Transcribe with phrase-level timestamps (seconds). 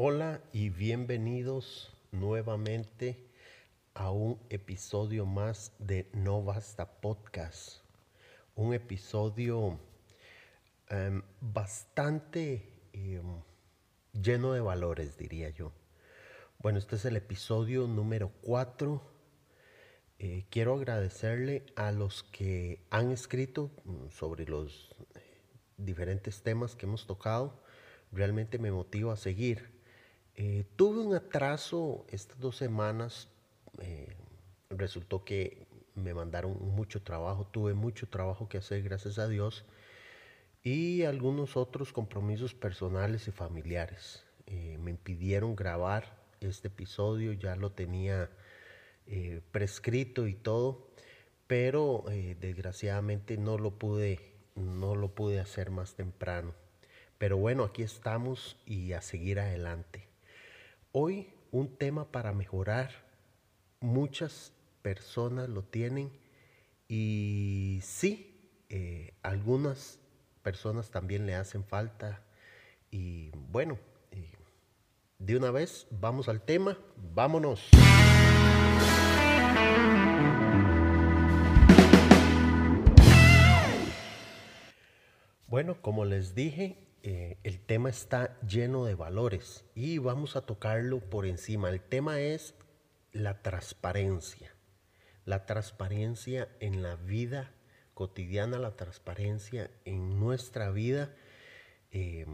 [0.00, 3.18] Hola y bienvenidos nuevamente
[3.94, 7.80] a un episodio más de No Basta Podcast.
[8.54, 9.76] Un episodio
[10.88, 13.42] em, bastante em,
[14.12, 15.72] lleno de valores, diría yo.
[16.60, 19.02] Bueno, este es el episodio número 4.
[20.20, 25.40] Eh, quiero agradecerle a los que han escrito mm, sobre los eh,
[25.76, 27.60] diferentes temas que hemos tocado.
[28.12, 29.76] Realmente me motiva a seguir.
[30.40, 33.28] Eh, tuve un atraso estas dos semanas.
[34.70, 37.46] resultó que me mandaron mucho trabajo.
[37.46, 39.64] Tuve mucho trabajo que hacer, gracias a Dios.
[40.62, 44.24] Y algunos otros compromisos personales y familiares.
[44.46, 48.30] me impidieron grabar este episodio, ya lo tenía
[49.06, 50.88] eh, prescrito y todo,
[51.46, 56.54] pero eh, desgraciadamente no lo pude, no lo pude hacer más temprano.
[57.16, 60.07] Pero bueno, aquí estamos y a seguir adelante.
[60.92, 62.90] Hoy un tema para mejorar,
[63.80, 66.10] muchas personas lo tienen
[66.88, 69.98] y sí, eh, algunas
[70.42, 72.22] personas también le hacen falta
[72.90, 73.78] y bueno,
[75.18, 76.78] de una vez, vamos al tema,
[77.12, 77.68] vámonos.
[85.48, 91.00] Bueno, como les dije, eh, el tema está lleno de valores y vamos a tocarlo
[91.00, 91.70] por encima.
[91.70, 92.54] El tema es
[93.12, 94.54] la transparencia.
[95.24, 97.52] La transparencia en la vida
[97.94, 101.14] cotidiana, la transparencia en nuestra vida.
[101.92, 102.26] Eh,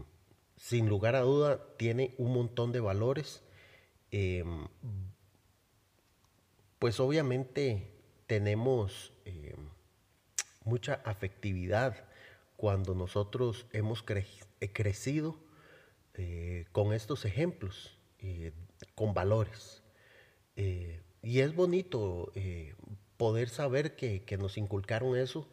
[0.57, 3.43] sin lugar a duda, tiene un montón de valores.
[4.11, 4.67] Em,
[6.79, 7.91] pues obviamente
[8.27, 9.69] tenemos em,
[10.63, 12.05] mucha afectividad
[12.57, 15.37] cuando nosotros hemos eh, crecido
[16.13, 18.51] eh, con estos ejemplos, eh,
[18.95, 19.83] con valores.
[20.55, 22.31] y es bonito
[23.17, 25.47] poder saber que, que nos inculcaron eso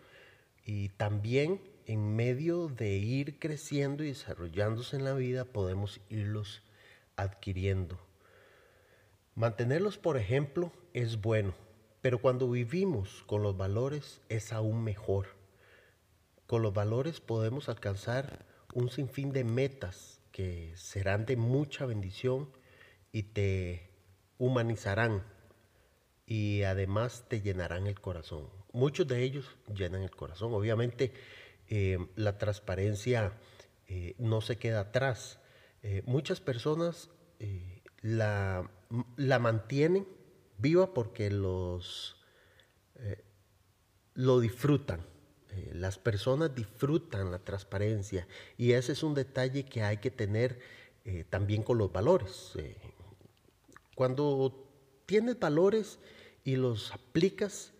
[0.64, 6.62] y también en medio de ir creciendo y desarrollándose en la vida, podemos irlos
[7.16, 7.98] adquiriendo.
[9.34, 11.54] Mantenerlos, por ejemplo, es bueno,
[12.00, 15.41] pero cuando vivimos con los valores es aún mejor.
[16.52, 22.50] Con los valores podemos alcanzar un sinfín de metas que serán de mucha bendición
[23.10, 23.88] y te
[24.36, 25.24] humanizarán
[26.26, 28.50] y además te llenarán el corazón.
[28.74, 30.52] Muchos de ellos llenan el corazón.
[30.52, 31.14] Obviamente
[31.68, 33.32] eh, la transparencia
[33.88, 35.40] eh, no se queda atrás.
[35.82, 37.08] Eh, muchas personas
[38.02, 38.70] la,
[39.16, 40.06] la, mantienen
[40.58, 42.22] viva porque los,
[44.12, 45.11] lo disfrutan.
[45.72, 48.26] Las personas disfrutan la transparencia
[48.56, 50.60] y ese es un detalle que hay que tener
[51.30, 52.52] también con los valores.
[53.94, 54.66] cuando
[55.06, 55.98] tienes valores
[56.44, 57.72] y los aplicas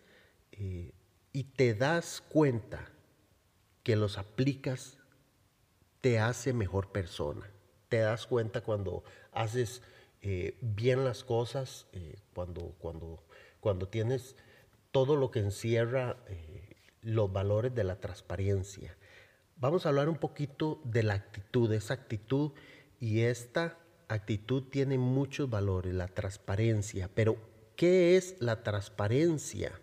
[0.51, 2.91] y te das cuenta
[3.83, 4.97] que los aplicas
[6.01, 7.49] te hace mejor persona.
[7.89, 9.81] Te das cuenta cuando haces
[10.21, 13.23] eh, bien las cosas, eh, cuando, cuando,
[13.59, 14.35] cuando tienes
[14.91, 16.72] todo lo que encierra eh,
[17.03, 18.95] los valores de la transparencia.
[19.57, 22.51] Vamos a hablar un poquito de la actitud, esa actitud
[22.99, 23.77] y esta
[24.07, 27.37] actitud tiene muchos valores, la transparencia, pero
[27.75, 29.79] ¿qué es la transparencia?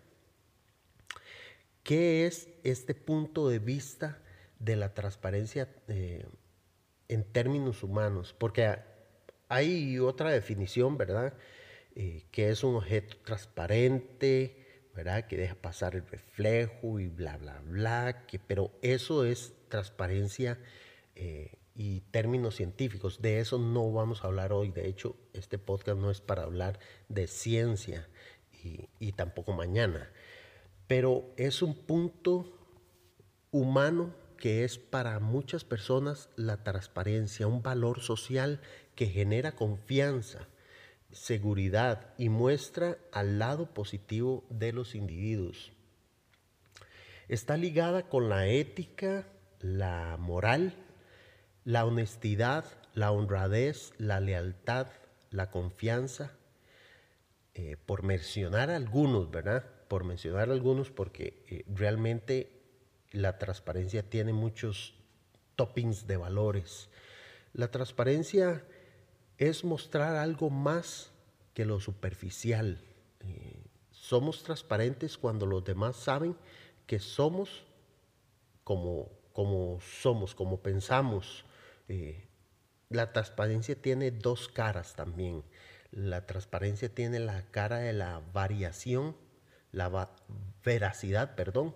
[1.83, 4.19] ¿Qué es este punto de vista
[4.59, 6.25] de la transparencia eh,
[7.07, 8.35] en términos humanos?
[8.37, 8.77] Porque
[9.49, 11.33] hay otra definición, ¿verdad?
[11.95, 14.60] Eh, que es un objeto transparente,
[14.95, 15.27] ¿verdad?
[15.27, 18.25] Que deja pasar el reflejo y bla, bla, bla.
[18.27, 20.59] Que, pero eso es transparencia
[21.15, 23.21] eh, y términos científicos.
[23.21, 24.71] De eso no vamos a hablar hoy.
[24.71, 26.79] De hecho, este podcast no es para hablar
[27.09, 28.07] de ciencia
[28.63, 30.11] y, y tampoco mañana
[30.91, 32.51] pero es un punto
[33.49, 38.59] humano que es para muchas personas la transparencia, un valor social
[38.93, 40.49] que genera confianza,
[41.11, 45.71] seguridad y muestra al lado positivo de los individuos.
[47.27, 49.27] Está ligada con la ética,
[49.59, 50.73] la moral,
[51.63, 54.87] la honestidad, la honradez, la lealtad,
[55.29, 56.33] la confianza,
[57.53, 59.65] eh, por mencionar algunos, ¿verdad?
[59.91, 62.61] por mencionar algunos, porque eh, realmente
[63.11, 64.93] la transparencia tiene muchos
[65.57, 66.89] toppings de valores.
[67.51, 68.63] La transparencia
[69.41, 71.11] es mostrar algo más
[71.55, 72.79] que lo superficial.
[73.21, 76.37] Eh, somos transparentes cuando los demás saben
[76.85, 77.65] que somos
[78.63, 81.43] como, como somos, como pensamos.
[81.87, 82.27] Eh,
[82.89, 85.43] la transparencia tiene dos caras también.
[85.89, 89.15] La transparencia tiene la cara de la variación,
[89.71, 90.11] la
[90.63, 91.75] veracidad, perdón,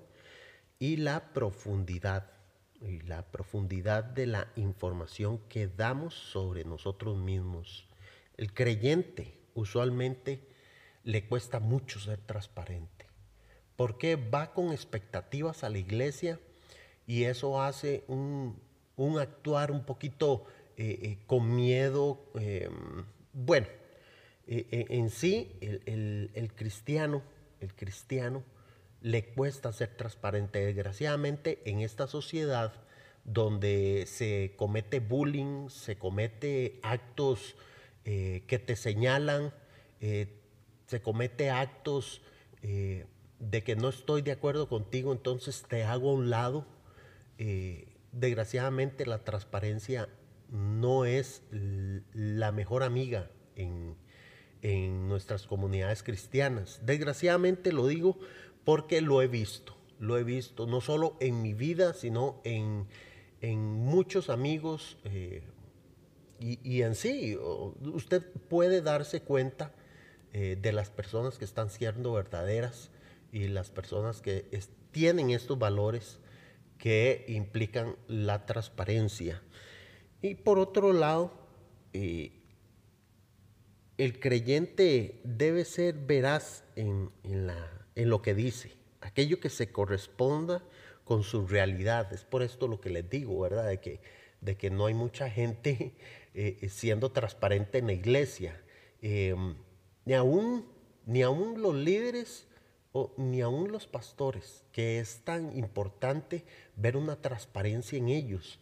[0.78, 2.30] y la profundidad,
[2.88, 7.88] y la profundidad de la información que damos sobre nosotros mismos.
[8.38, 10.42] El creyente usualmente
[11.04, 13.08] le cuesta mucho ser transparente,
[13.76, 16.40] porque va con expectativas a la iglesia
[17.08, 18.60] y eso hace un,
[19.20, 20.46] actuar un poquito
[20.78, 22.26] eh, eh, con miedo.
[22.36, 23.68] Em, bueno,
[24.48, 27.22] eh, en sí el, cristiano,
[27.60, 28.44] el cristiano
[29.06, 30.66] le cuesta ser transparente.
[30.66, 32.74] Desgraciadamente en esta sociedad
[33.24, 37.56] donde se comete bullying, se comete actos
[38.04, 39.52] que te señalan,
[40.00, 42.22] se comete actos
[42.62, 46.68] de que no estoy de acuerdo contigo, entonces te hago a un lado
[47.38, 50.08] eh, desgraciadamente la transparencia
[50.50, 53.96] no es la mejor amiga en,
[55.08, 56.80] nuestras comunidades cristianas.
[56.84, 58.18] Desgraciadamente lo digo
[58.66, 62.88] porque lo he visto, lo he visto no solo en mi vida, sino en,
[63.42, 65.44] muchos amigos eh,
[66.40, 67.38] y, en sí.
[67.38, 69.72] Usted puede darse cuenta
[70.34, 72.90] eh, de las personas que están siendo verdaderas
[73.32, 74.46] y las personas que
[74.92, 76.20] tienen estos valores
[76.78, 79.42] que implican la transparencia.
[80.22, 81.32] Y por otro lado,
[81.94, 82.32] eh,
[83.98, 87.12] el creyente debe ser veraz en,
[87.96, 90.64] lo que dice, aquello que se corresponda
[91.06, 92.12] con su realidad.
[92.12, 93.68] Es por esto lo que les digo, ¿verdad?
[93.68, 94.02] De que,
[94.42, 95.96] de que no hay mucha gente
[96.34, 98.62] eh, siendo transparente en la iglesia.
[99.02, 99.56] Em,
[100.04, 100.66] ni, aún,
[101.06, 102.48] ni aún los líderes
[103.18, 106.46] ni aún los pastores, que es tan importante
[106.78, 108.60] ver una transparencia en ellos.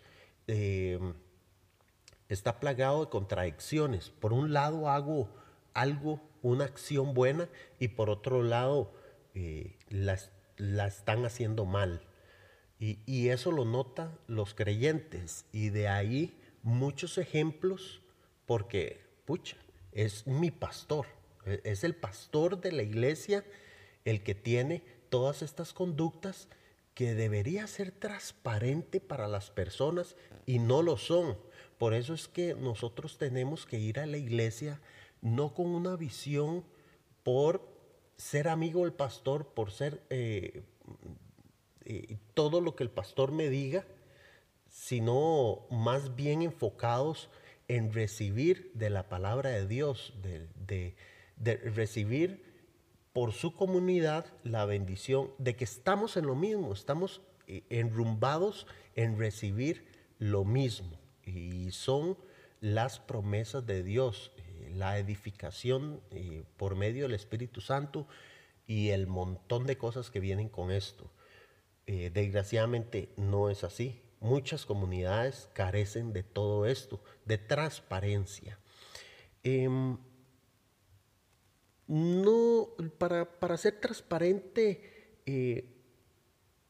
[0.48, 1.14] Em,
[2.30, 4.10] está plagado de contradicciones.
[4.10, 5.30] Por un lado hago
[5.74, 7.48] algo, una acción buena,
[7.80, 8.92] y por otro lado
[9.34, 12.02] eh, la, están haciendo mal.
[12.80, 15.46] Y, y, eso lo notan los creyentes.
[15.52, 18.02] Y de ahí muchos ejemplos,
[18.46, 19.58] porque, pucha,
[19.92, 21.06] es mi pastor,
[21.46, 23.44] e, es el pastor de la iglesia
[24.06, 26.48] el que tiene todas estas conductas
[26.94, 30.16] que debería ser transparente para las personas
[30.46, 31.38] y no lo son.
[31.78, 34.80] Por eso es que nosotros tenemos que ir a la iglesia
[35.22, 36.64] no con una visión
[37.24, 37.73] por
[38.24, 40.64] ser amigo del pastor, por ser eh,
[41.84, 43.86] eh, todo lo que el pastor me diga,
[44.70, 47.30] sino más bien enfocados
[47.68, 50.96] en recibir de la palabra de Dios, de,
[51.36, 52.46] de recibir
[53.12, 59.20] por su comunidad la bendición de que estamos en lo mismo, estamos eh, enrumbados en
[59.20, 59.86] recibir
[60.18, 60.98] lo mismo.
[61.26, 62.18] Y son
[62.62, 64.32] las promesas de Dios,
[64.72, 68.08] la edificación eh, por medio del Espíritu Santo
[68.66, 71.12] y el montón de cosas que vienen con esto.
[71.86, 74.02] desgraciadamente no es así.
[74.22, 78.58] Muchas comunidades carecen de todo esto, de transparencia.
[79.44, 79.98] Em,
[81.88, 85.66] no, para, ser transparente, eh,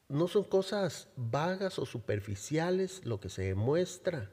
[0.09, 4.31] no son cosas vagas o superficiales lo que se demuestra.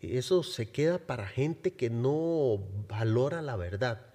[0.00, 2.58] Eso se queda para gente que no
[2.88, 4.06] valora la verdad.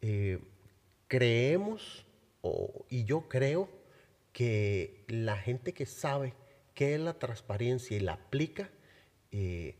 [0.00, 0.40] Eh,
[1.08, 2.06] creemos,
[2.88, 3.68] y yo creo,
[4.32, 6.34] que la gente que sabe
[6.74, 8.68] qué es la transparencia y la aplica,
[9.30, 9.76] eh,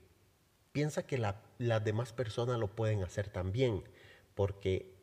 [0.70, 3.82] piensa que las demás personas lo pueden hacer también,
[4.36, 4.94] porque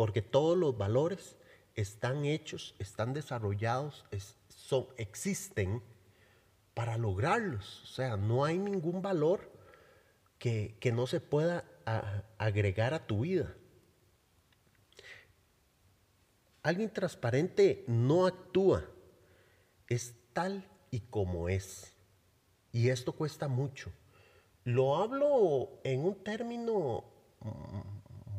[0.00, 1.36] porque todos los valores
[1.74, 4.06] están hechos, están desarrollados,
[4.48, 5.82] son, existen
[6.72, 7.82] para lograrlos.
[7.82, 9.49] O sea, no hay ningún valor
[10.40, 11.64] que, no se pueda
[12.38, 13.54] agregar a tu vida.
[16.62, 18.84] Alguien transparente no actúa,
[19.86, 21.94] es tal y como es.
[22.72, 23.92] Y esto cuesta mucho.
[24.64, 27.04] Lo hablo en un término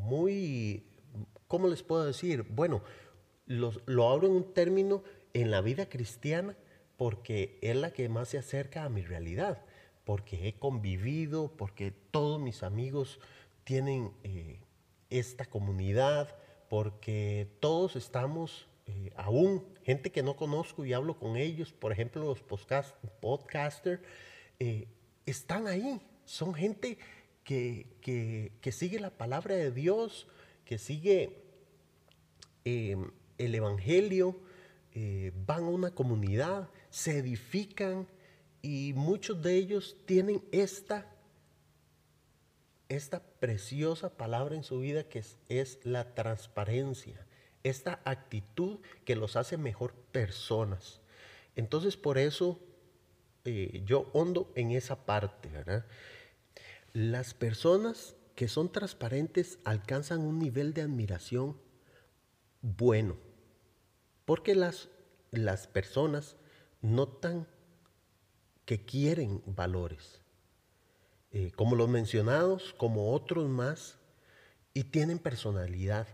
[0.02, 0.92] muy
[1.48, 2.44] ¿cómo les puedo decir?
[2.44, 2.82] Bueno,
[3.46, 5.04] lo abro en un término
[5.34, 6.56] en la vida cristiana
[6.96, 9.66] porque es la que más se acerca a mi realidad,
[10.06, 13.20] porque he convivido, porque todos mis amigos
[13.64, 14.60] tienen eh,
[15.10, 16.36] esta comunidad,
[16.70, 22.24] porque todos estamos eh, aún, gente que no conozco y hablo con ellos, por ejemplo
[22.24, 24.02] los podcast, podcasters,
[24.60, 24.88] eh,
[25.26, 26.98] están ahí, son gente
[27.44, 30.28] que, que sigue la palabra de Dios,
[30.64, 31.38] que sigue
[32.64, 34.40] el Evangelio,
[35.46, 38.08] van a una comunidad, se edifican
[38.62, 41.08] y muchos de ellos tienen esta
[42.90, 47.26] esta preciosa palabra en su vida que es, la transparencia,
[47.64, 51.00] esta actitud que los hace mejor personas.
[51.56, 52.60] Entonces por eso
[53.46, 55.86] eh, yo hondo en esa parte, ¿verdad?
[56.92, 61.58] Las personas que son transparentes alcanzan un nivel de admiración
[62.62, 63.16] bueno,
[64.26, 64.90] porque las,
[65.32, 66.36] las personas
[66.82, 67.48] notan
[68.72, 70.22] que quieren valores,
[71.32, 74.00] eh, como los mencionados, como otros más,
[74.74, 76.08] y tienen personalidad,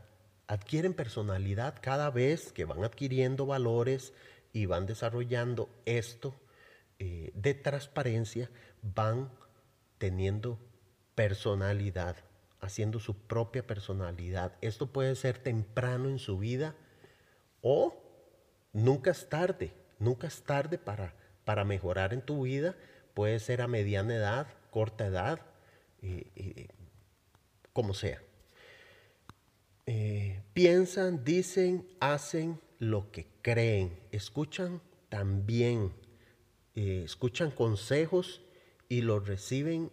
[0.48, 4.12] adquieren personalidad cada vez que van adquiriendo valores
[4.54, 6.34] y van desarrollando esto
[6.98, 8.50] eh, de transparencia,
[8.82, 9.30] van
[10.00, 10.58] teniendo
[11.14, 12.16] personalidad,
[12.60, 14.54] haciendo su propia personalidad.
[14.62, 16.76] Esto puede ser temprano en su vida
[17.62, 18.02] o
[18.74, 21.14] nunca es tarde, nunca es tarde para,
[21.48, 22.76] para mejorar en tu vida.
[23.14, 25.40] Puede ser a mediana edad, corta edad,
[27.72, 28.22] como sea.
[29.86, 35.94] Eh, piensan, dicen, hacen lo que creen, escuchan también,
[36.76, 38.42] eh, escuchan consejos
[38.90, 39.90] y los reciben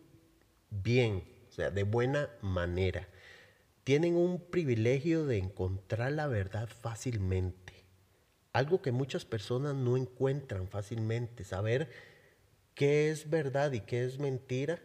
[0.71, 3.07] bien, o sea, de buena manera.
[3.85, 7.74] Tienen un privilegio de encontrar la verdad fácilmente.
[8.55, 11.45] Algo que muchas personas no encuentran fácilmente.
[11.45, 11.91] Saber
[12.75, 14.81] qué es verdad y qué es mentira.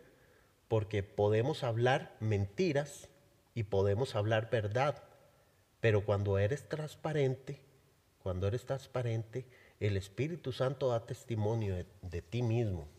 [0.68, 3.08] Porque podemos hablar mentiras
[3.56, 5.02] y podemos hablar verdad.
[5.80, 7.62] Pero cuando eres transparente,
[8.22, 9.46] cuando eres transparente,
[9.80, 12.90] el Espíritu Santo da testimonio de ti mismo.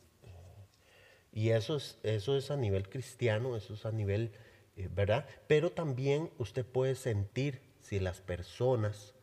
[1.32, 4.32] Y eso es, eso es a nivel cristiano, eso es a nivel,
[4.76, 5.26] eh, ¿verdad?
[5.46, 9.14] Pero también usted puede sentir si las personas,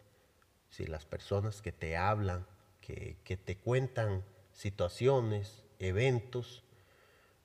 [0.78, 2.46] si las personas que te hablan,
[2.82, 6.64] que, te cuentan situaciones, eventos,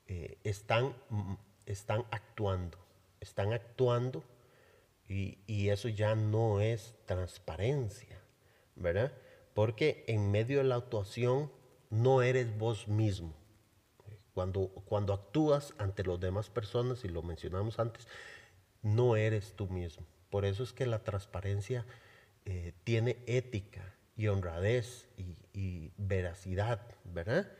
[0.07, 1.33] eh, están, mm,
[1.65, 2.77] están actuando,
[3.19, 4.23] están actuando
[5.09, 8.21] y, y eso ya no es transparencia,
[8.75, 9.11] ¿verdad?
[9.55, 11.51] Porque en medio de la actuación
[11.89, 13.33] no eres vos mismo
[14.35, 18.07] cuando, cuando actúas ante las demás personas, y lo mencionamos antes,
[18.83, 20.05] no eres tú mismo.
[20.29, 21.85] Por eso es que la transparencia
[22.45, 27.51] eh, tiene ética y honradez y, veracidad, ¿verdad?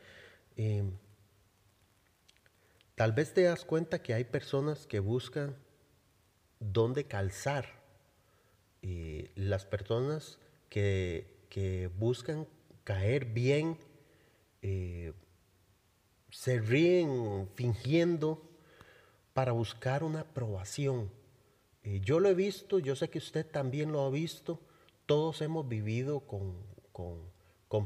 [0.56, 0.92] Em,
[2.94, 5.56] tal vez te das cuenta que hay personas que buscan
[6.58, 7.66] dónde calzar.
[8.82, 10.38] Eh, las personas
[10.68, 12.46] que, que, buscan
[12.82, 13.78] caer bien,
[14.60, 15.12] eh,
[16.30, 18.42] se ríen fingiendo
[19.34, 21.10] para buscar una aprobación.
[21.82, 24.60] Eh, yo lo he visto, yo sé que usted también lo ha visto,
[25.06, 26.54] todos hemos vivido con,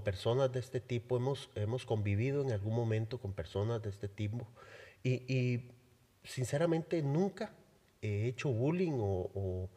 [0.05, 4.47] personas de este tipo, hemos, hemos, convivido en algún momento con personas de este tipo
[5.03, 5.71] y,
[6.25, 7.55] sinceramente nunca
[8.03, 9.71] he hecho bullying o,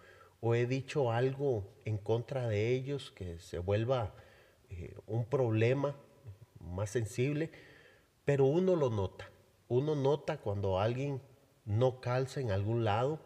[0.53, 4.13] he dicho algo en contra de ellos que se vuelva
[4.69, 5.95] eh, un problema
[6.59, 7.51] más sensible
[8.25, 9.29] pero uno lo nota.
[9.67, 11.21] Uno nota cuando alguien
[11.65, 13.19] no calza en algún lado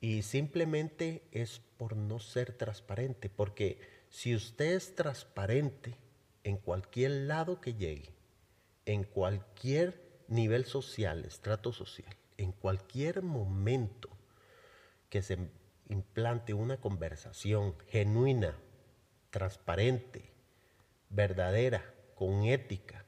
[0.00, 3.28] y simplemente es por no ser transparente.
[3.28, 5.96] Porque si usted es transparente
[6.42, 8.14] en cualquier lado que llegue,
[8.86, 14.08] en cualquier nivel social, estrato social, en cualquier momento
[15.08, 15.38] que se
[15.88, 18.56] implante una conversación genuina,
[19.30, 20.32] transparente,
[21.10, 23.04] verdadera, con ética,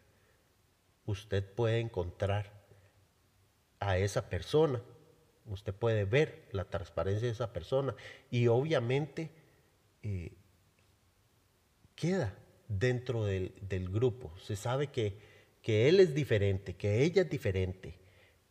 [1.06, 2.52] usted puede encontrar
[3.80, 4.82] a esa persona,
[5.46, 7.94] usted puede ver la transparencia de esa persona
[8.30, 9.30] y obviamente
[10.02, 10.32] eh,
[11.94, 12.34] queda
[12.68, 13.52] dentro del,
[13.90, 14.32] grupo.
[14.38, 15.18] Se sabe que,
[15.62, 17.94] que, él es diferente, que ella es diferente,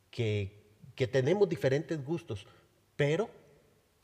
[0.10, 0.64] que,
[0.96, 2.48] que tenemos diferentes gustos,
[2.96, 3.30] pero,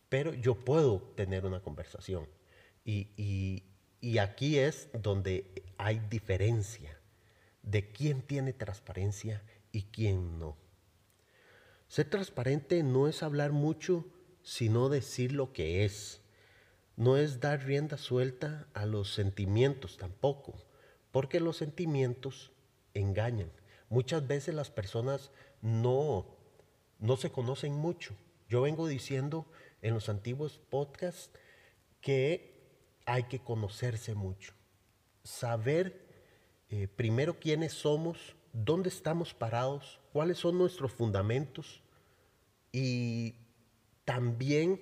[0.10, 2.28] pero yo puedo tener una conversación.
[2.84, 3.64] y,
[4.02, 5.46] y aquí es donde
[5.78, 7.00] hay diferencia
[7.62, 10.58] de quién tiene transparencia y quién no.
[11.92, 14.06] Ser transparente no es hablar mucho,
[14.44, 16.22] sino decir lo que es.
[16.96, 20.54] No es dar rienda suelta a los sentimientos tampoco,
[21.12, 22.54] porque los sentimientos
[22.94, 23.52] engañan.
[23.90, 25.32] Muchas veces las personas
[25.62, 26.38] no,
[26.98, 28.16] no se conocen mucho.
[28.48, 29.46] Yo vengo diciendo
[29.82, 31.38] en los antiguos podcasts
[32.00, 32.64] que
[33.06, 34.54] hay que conocerse mucho,
[35.26, 36.08] saber
[36.70, 41.82] eh, primero quiénes somos, dónde estamos parados, cuáles son nuestros fundamentos
[42.72, 43.36] y
[44.06, 44.82] también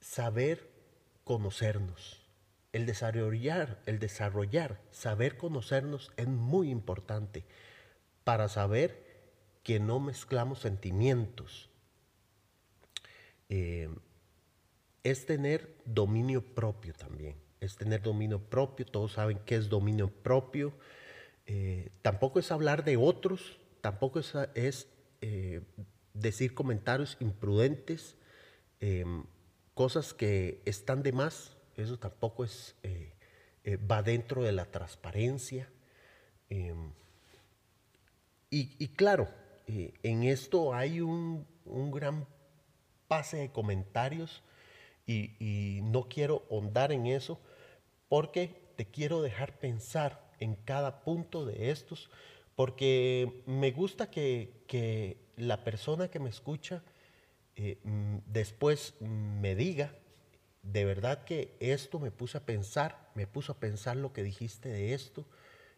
[0.00, 0.70] saber
[1.24, 2.24] conocernos.
[2.72, 7.44] El desarrollar, el desarrollar, saber conocernos es muy importante
[8.24, 9.08] para saber
[9.62, 11.70] que no mezclamos sentimientos.
[13.48, 13.88] Eh,
[15.02, 17.36] es tener dominio propio también.
[17.60, 18.86] Es tener dominio propio.
[18.86, 20.72] Todos saben qué es dominio propio.
[21.48, 23.58] Eh, tampoco es hablar de otros.
[23.80, 24.88] Tampoco es,
[25.20, 25.62] eh,
[26.14, 28.16] decir comentarios imprudentes.
[28.78, 29.24] Em,
[29.74, 31.56] cosas que están de más.
[31.76, 32.76] Eso tampoco es,
[33.90, 35.68] va dentro de la transparencia.
[36.48, 36.92] Em,
[38.50, 39.28] y, claro,
[39.66, 42.26] en esto hay un, un gran
[43.08, 44.42] pase de comentarios
[45.06, 47.40] y, no quiero ahondar en eso
[48.08, 52.10] porque te quiero dejar pensar en cada punto de estos,
[52.54, 56.82] porque me gusta que, la persona que me escucha
[57.54, 59.94] eh, mm, después me diga,
[60.62, 64.68] de verdad que esto me puse a pensar, me puso a pensar lo que dijiste
[64.68, 65.24] de esto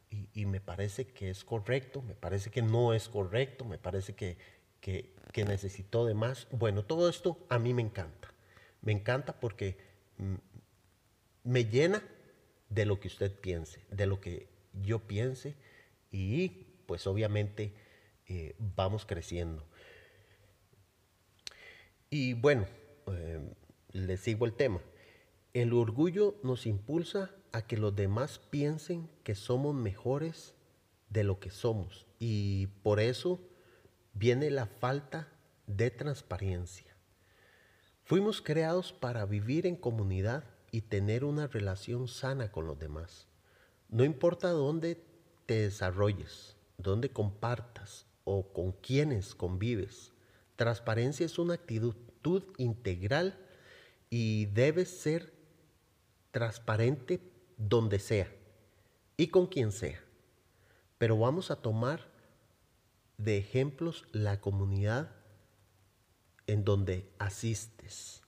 [0.09, 4.39] y, me parece que es correcto, me parece que no es correcto, me parece que,
[4.81, 6.49] que, que necesitó de más.
[6.51, 8.35] Bueno, todo esto a mí me encanta.
[8.83, 9.77] Me encanta porque
[10.19, 10.35] mm,
[11.45, 12.03] me llena
[12.71, 14.49] de lo que usted piense, de lo que
[14.83, 15.55] yo piense
[16.11, 16.49] y
[16.87, 17.75] pues obviamente
[18.27, 19.65] eh, vamos creciendo.
[22.09, 22.67] Y bueno,
[23.09, 23.41] eh,
[23.93, 24.81] le sigo el tema.
[25.53, 30.55] El orgullo nos impulsa a que los demás piensen que somos mejores
[31.09, 33.41] de lo que somos y por eso
[34.13, 35.29] viene la falta
[35.67, 36.95] de transparencia.
[38.05, 43.27] Fuimos creados para vivir en comunidad y tener una relación sana con los demás.
[43.89, 45.03] No importa dónde
[45.47, 50.13] te desarrolles, dónde compartas o con quienes convives.
[50.57, 53.39] Transparencia es una actitud integral
[54.11, 55.33] y debe ser
[56.31, 57.21] transparente
[57.57, 58.31] donde sea
[59.17, 60.01] y con quien sea.
[60.99, 62.09] Pero vamos a tomar
[63.19, 65.11] de ejemplos la comunidad
[66.47, 68.20] en donde asistes.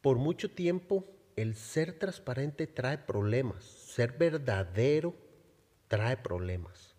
[0.00, 1.04] Por mucho tiempo
[1.36, 5.14] el ser transparente trae problemas, ser verdadero
[5.88, 6.94] trae problemas.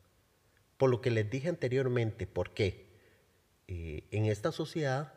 [0.77, 2.89] Por lo que les dije anteriormente, ¿por qué?
[3.67, 5.13] Eh, en esta sociedad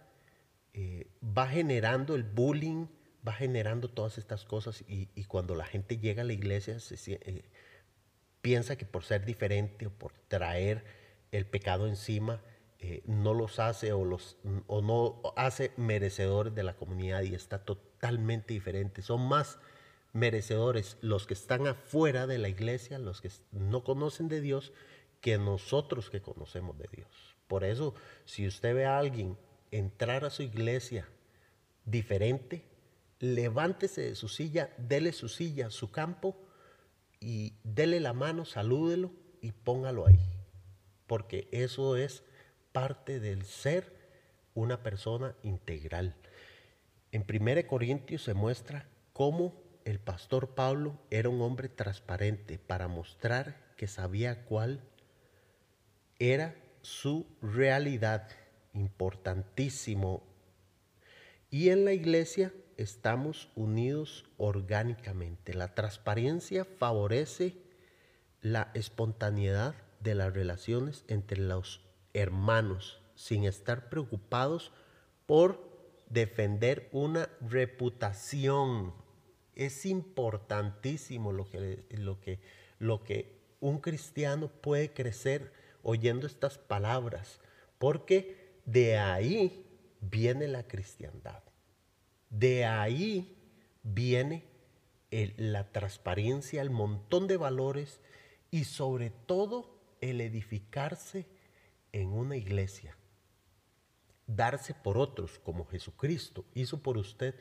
[0.75, 2.87] eh, va generando el bullying,
[3.27, 7.45] va generando todas estas cosas y, cuando la gente llega a la iglesia eh,
[8.41, 10.85] piensa que por ser diferente o por traer
[11.31, 12.43] el pecado encima,
[12.85, 17.65] eh, no los hace o, los, o no hace merecedores de la comunidad y está
[17.65, 19.03] totalmente diferente.
[19.03, 19.61] Son más
[20.13, 24.73] merecedores los que están afuera de la iglesia, los que no conocen de Dios,
[25.21, 27.37] que nosotros que conocemos de Dios.
[27.47, 29.39] Por eso, si usted ve a alguien
[29.71, 31.09] entrar a su iglesia
[31.85, 32.65] diferente,
[33.21, 36.37] levántese de su silla, dele su silla, su campo
[37.21, 40.19] y dele la mano, salúdelo y póngalo ahí.
[41.07, 42.25] Porque eso es
[42.73, 43.93] parte del ser
[44.55, 46.15] una persona integral.
[47.11, 49.55] En 1 Corintios se muestra cómo
[49.85, 54.81] el pastor Pablo era un hombre transparente para mostrar que sabía cuál
[56.19, 58.29] era su realidad,
[58.75, 60.23] importantísimo.
[61.51, 65.53] Y en la iglesia estamos unidos orgánicamente.
[65.55, 67.57] La transparencia favorece
[68.41, 71.81] la espontaneidad de las relaciones entre los
[72.15, 74.73] hermanos sin estar preocupados
[75.27, 75.73] por
[76.09, 78.95] defender una reputación.
[79.55, 82.41] Es importantísimo lo que, lo que,
[82.79, 87.41] lo que un cristiano puede crecer oyendo estas palabras,
[87.79, 89.67] porque de ahí
[90.01, 91.43] viene la cristiandad.
[92.31, 93.37] De ahí
[93.83, 94.45] viene
[95.37, 98.01] la transparencia, el montón de valores
[98.51, 101.27] y sobre todo el edificarse
[101.93, 102.97] en una iglesia,
[104.27, 107.35] darse por otros como Jesucristo hizo por usted,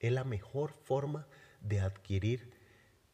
[0.00, 1.26] es la mejor forma
[1.60, 2.52] de adquirir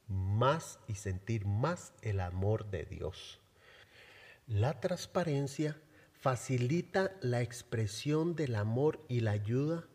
[0.07, 3.41] más y sentir más el amor de Dios.
[4.47, 5.81] La transparencia
[6.13, 9.87] facilita la expresión del amor y la ayuda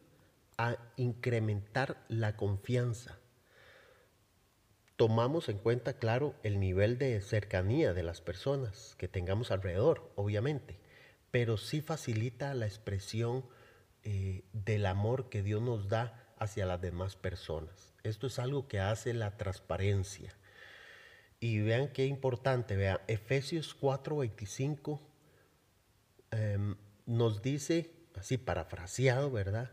[0.58, 3.20] a incrementar la confianza.
[5.00, 10.78] Tomamos en cuenta, claro, el nivel de cercanía de las personas que tengamos alrededor, obviamente
[11.32, 13.46] pero sí facilita la expresión
[14.04, 17.94] eh, del amor que Dios nos da hacia las demás personas.
[18.04, 20.34] Esto es algo que hace la transparencia.
[21.40, 25.00] Y vean qué importante, vean, Efesios 4:25
[26.32, 29.72] em, nos dice, así parafraseado, ¿verdad?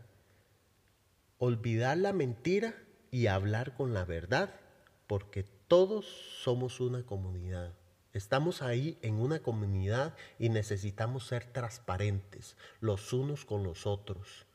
[1.39, 2.75] Olvidar la mentira
[3.11, 4.53] y hablar con la verdad,
[5.07, 6.05] porque todos
[6.43, 7.73] somos una comunidad.
[8.13, 14.45] Estamos ahí en una comunidad y necesitamos ser transparentes los unos con los otros,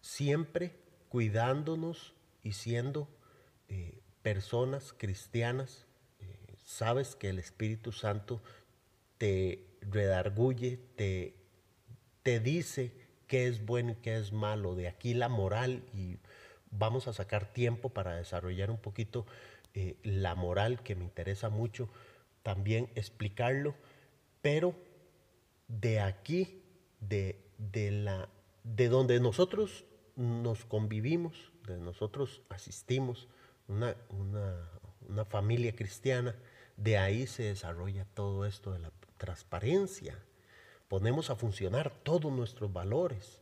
[0.00, 0.76] siempre
[1.08, 3.08] cuidándonos y siendo
[3.68, 5.86] eh, personas cristianas.
[6.20, 8.42] Eh, sabes que el Espíritu Santo
[9.18, 11.34] te redarguye, te,
[12.22, 12.92] te dice
[13.26, 14.74] qué es bueno y qué es malo.
[14.74, 16.18] De aquí la moral y
[16.70, 19.26] vamos a sacar tiempo para desarrollar un poquito
[19.74, 21.88] eh, la moral que me interesa mucho,
[22.42, 23.74] también explicarlo,
[24.42, 24.74] pero
[25.68, 26.62] de aquí,
[27.00, 28.28] de, de, la,
[28.64, 29.84] de donde nosotros
[30.16, 33.28] nos convivimos, de nosotros asistimos,
[33.68, 34.68] una, una,
[35.08, 36.34] una familia cristiana,
[36.76, 40.18] de ahí se desarrolla todo esto de la transparencia.
[40.88, 43.40] Ponemos a funcionar todos nuestros valores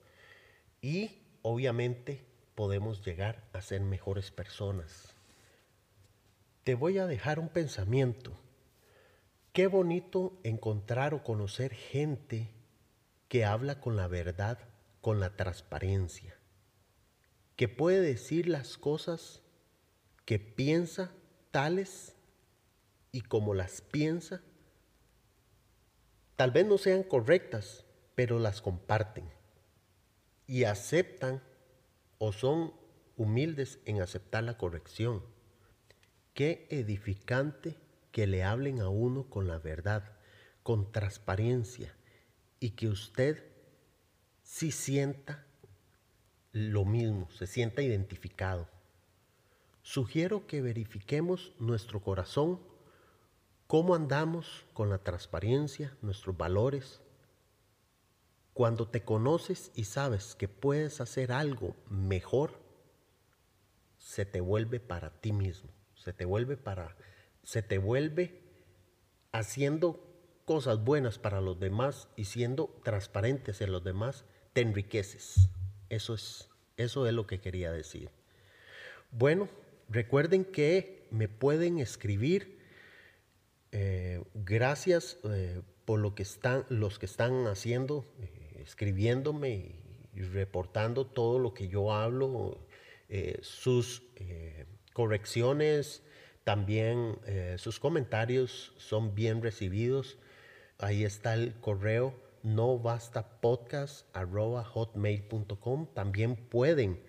[0.82, 5.14] y obviamente podemos llegar a ser mejores personas.
[6.68, 8.36] Te voy a dejar un pensamiento.
[9.54, 12.50] Qué bonito encontrar o conocer gente
[13.28, 14.58] que habla con la verdad,
[15.00, 16.36] con la transparencia,
[17.56, 19.40] que puede decir las cosas
[20.26, 21.10] que piensa
[21.52, 22.14] tales
[23.12, 24.42] y como las piensa.
[26.36, 29.24] Tal vez no sean correctas, pero las comparten
[30.46, 31.42] y aceptan
[32.18, 32.74] o son
[33.16, 35.37] humildes en aceptar la corrección.
[36.38, 37.76] Qué edificante
[38.12, 40.04] que le hablen a uno con la verdad,
[40.62, 41.96] con transparencia
[42.60, 43.44] y que usted
[44.44, 45.44] sí sienta
[46.52, 48.68] lo mismo, se sienta identificado.
[49.82, 52.60] Sugiero que verifiquemos nuestro corazón,
[53.66, 57.00] cómo andamos con la transparencia, nuestros valores,
[58.54, 62.60] cuando te conoces y sabes que puedes hacer algo mejor,
[63.98, 65.72] se te vuelve para ti mismo,
[66.08, 66.96] se te vuelve para,
[67.42, 68.40] se te vuelve
[69.30, 70.02] haciendo
[70.46, 75.50] cosas buenas para los demás y siendo transparentes en los demás, te enriqueces.
[75.90, 78.08] Eso es, eso es lo que quería decir.
[79.10, 79.50] Bueno,
[79.90, 82.58] recuerden que me pueden escribir.
[83.72, 88.06] Eh, gracias eh, por lo que están, los que están haciendo.
[88.22, 89.74] Eh, escribiéndome
[90.14, 92.66] y reportando todo lo que yo hablo,
[93.42, 94.02] sus
[94.98, 96.02] correcciones,
[96.42, 100.18] también eh, sus comentarios son bien recibidos.
[100.80, 103.38] Ahí está el correo no basta
[104.74, 105.86] hotmail.com.
[105.94, 107.00] También pueden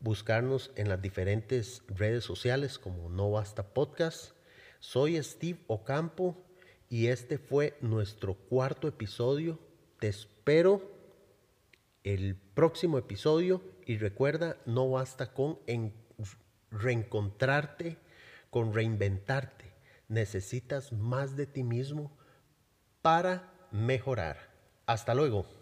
[0.00, 4.32] buscarnos en las diferentes redes sociales como no basta podcast.
[4.80, 6.44] Soy Steve Ocampo
[6.88, 9.60] y este fue nuestro cuarto episodio.
[10.00, 10.90] Te espero
[12.02, 15.60] el próximo episodio y recuerda, no basta con
[16.70, 17.98] reencontrarte,
[18.50, 19.72] con reinventarte.
[20.08, 22.16] Necesitas más de ti mismo
[23.02, 24.36] para mejorar.
[24.86, 25.57] Hasta luego.